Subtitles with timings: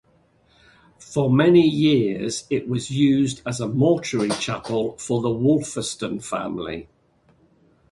[0.97, 6.89] For many years it was used as a mortuary chapel for the Wolferstan family.